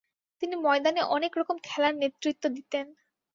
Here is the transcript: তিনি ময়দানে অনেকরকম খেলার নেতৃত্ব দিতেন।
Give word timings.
তিনি 0.41 0.55
ময়দানে 0.55 1.01
অনেকরকম 1.15 1.57
খেলার 1.63 1.93
নেতৃত্ব 1.95 2.43
দিতেন। 2.49 2.85